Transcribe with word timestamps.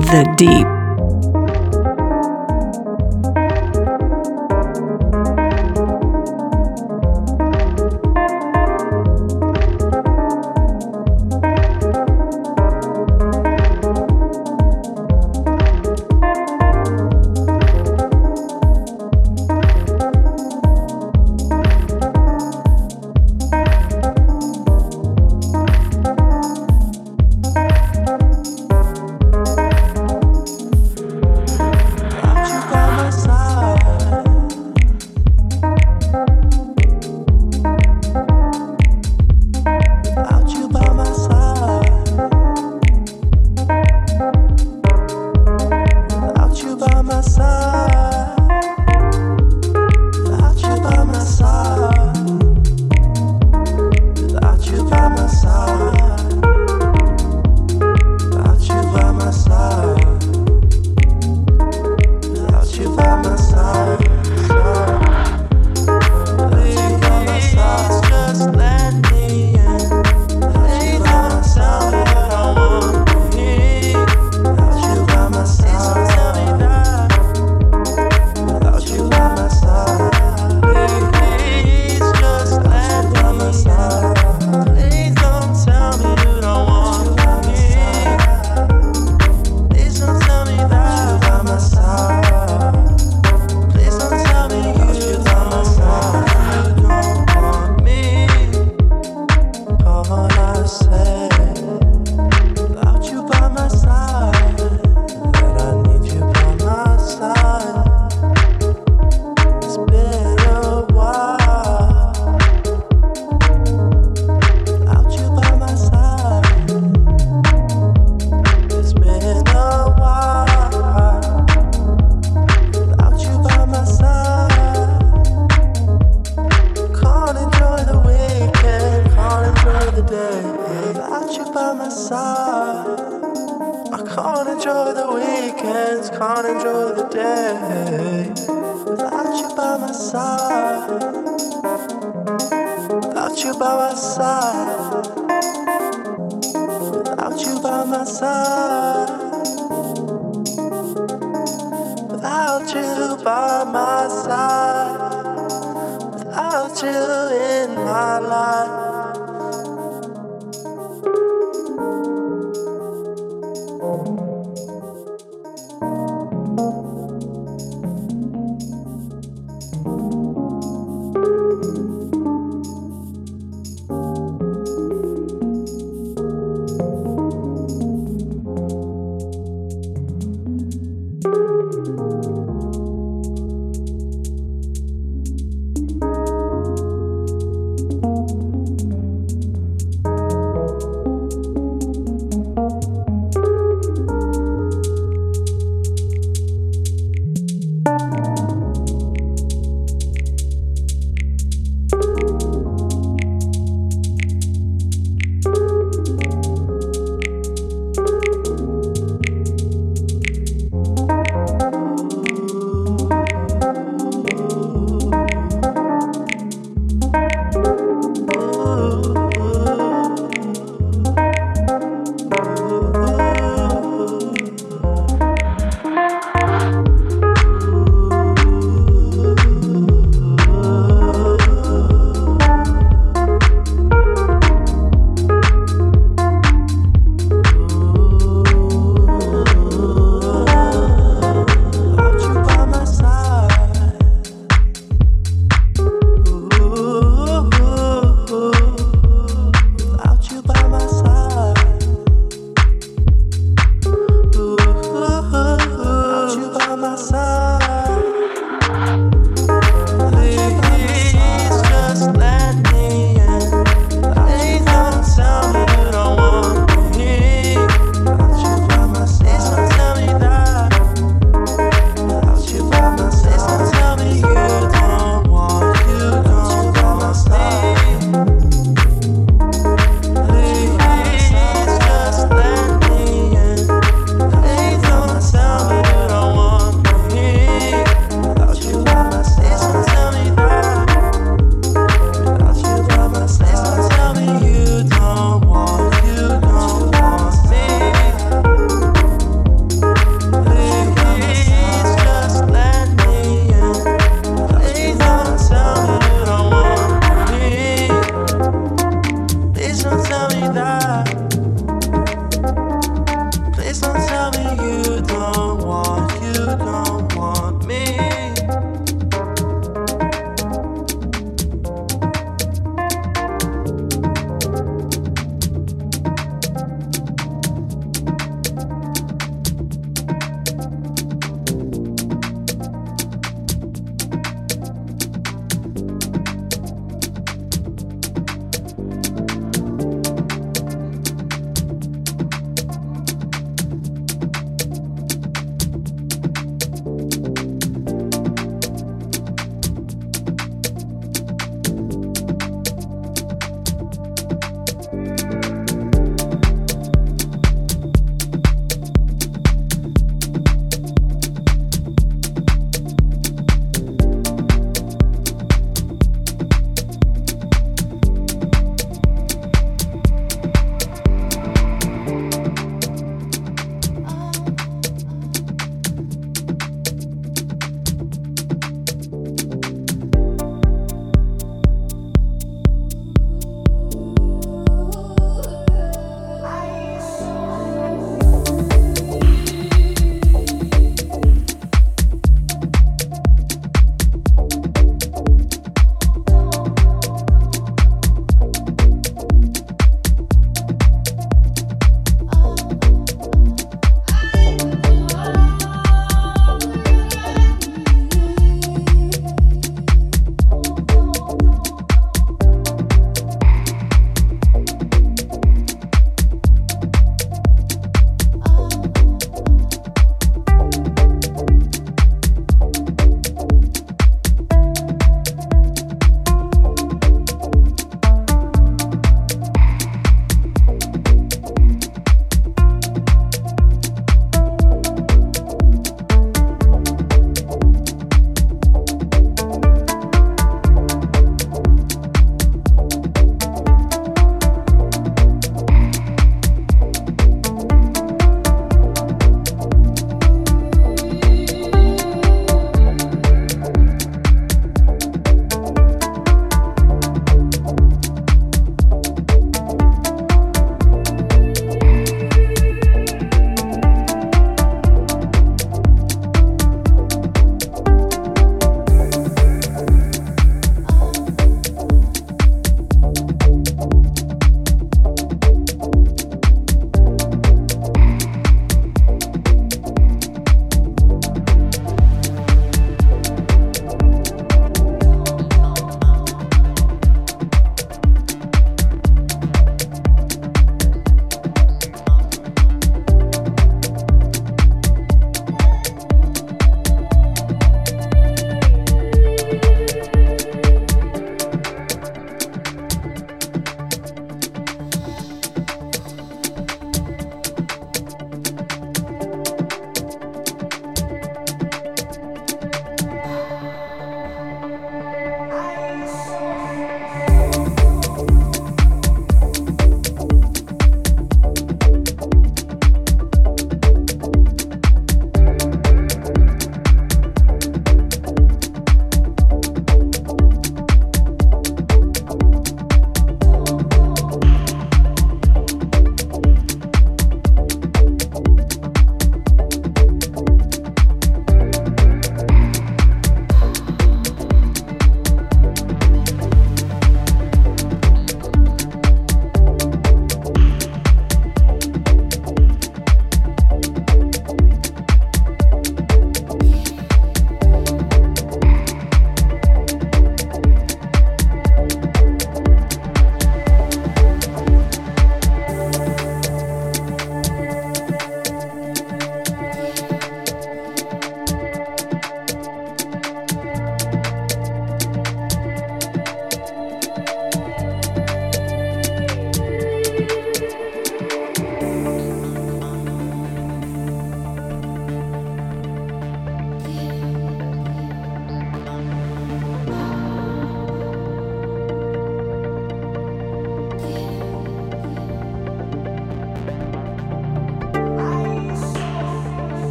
the 0.00 0.34
deep. 0.36 0.81
passar. 47.22 47.51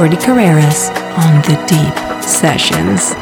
Jordi 0.00 0.16
Carreras 0.16 0.88
on 1.18 1.42
the 1.42 1.62
Deep 1.68 2.22
Sessions. 2.22 3.19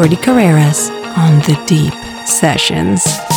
Jordi 0.00 0.16
Carreras 0.16 0.88
on 1.18 1.40
the 1.40 1.62
Deep 1.66 1.92
Sessions. 2.26 3.29